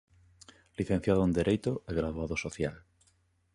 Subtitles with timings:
[0.79, 2.75] Licenciado en Dereito e Graduado Social.